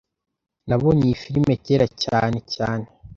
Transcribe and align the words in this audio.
Nabonye 0.67 1.03
iyi 1.07 1.17
firime 1.23 1.53
kera 1.65 1.87
cyane 2.03 2.37
cyane 2.53 2.85